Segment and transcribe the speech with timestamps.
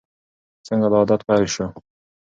[0.65, 1.65] څنګه دا عادت پیل شو؟